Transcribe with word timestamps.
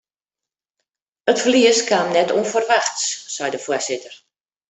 It 1.31 1.37
ferlies 1.43 1.81
kaam 1.89 2.09
net 2.15 2.33
ûnferwachts, 2.39 3.03
seit 3.35 3.53
de 3.53 3.59
foarsitter. 3.65 4.13